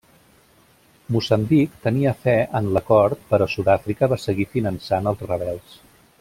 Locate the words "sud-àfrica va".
3.57-4.21